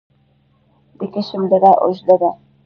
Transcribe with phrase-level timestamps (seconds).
[0.97, 2.29] د کشم دره اوږده ده